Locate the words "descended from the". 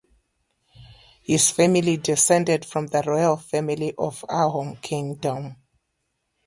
2.03-3.03